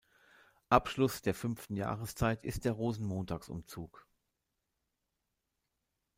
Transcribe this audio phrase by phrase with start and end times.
[0.69, 4.07] Abschluss der Fünften Jahreszeit ist der Rosenmontagsumzug.